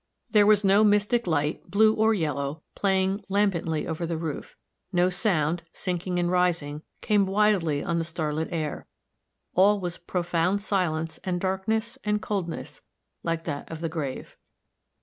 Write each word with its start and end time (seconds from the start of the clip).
There 0.31 0.47
was 0.47 0.63
no 0.63 0.83
mystic 0.83 1.27
light, 1.27 1.69
blue 1.69 1.93
or 1.93 2.11
yellow, 2.15 2.63
playing 2.73 3.23
lambently 3.29 3.85
over 3.85 4.07
the 4.07 4.17
roof; 4.17 4.55
no 4.91 5.11
sound, 5.11 5.61
sinking 5.73 6.17
and 6.17 6.31
rising, 6.31 6.81
came 7.01 7.27
wildly 7.27 7.83
on 7.83 7.99
the 7.99 8.03
starlit 8.03 8.47
air; 8.51 8.87
all 9.53 9.79
was 9.79 9.99
profound 9.99 10.59
silence 10.63 11.19
and 11.23 11.39
darkness 11.39 11.99
and 12.03 12.19
coldness 12.19 12.81
like 13.21 13.43
that 13.43 13.69
of 13.71 13.79
the 13.79 13.89
grave. 13.89 14.37